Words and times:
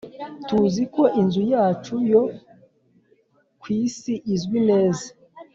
Tuzi 0.47 0.83
ko 0.95 1.03
inzu 1.21 1.41
yacu 1.53 1.93
yo 2.11 2.21
ku 3.61 3.67
isi 3.81 4.13
izwi 4.35 4.59
neza 4.69 5.07